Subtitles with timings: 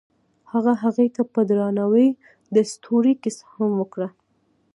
[0.51, 2.09] هغه هغې ته په درناوي
[2.55, 4.07] د ستوري کیسه هم وکړه.